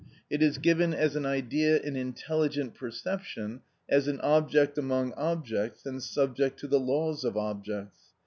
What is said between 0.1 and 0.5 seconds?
It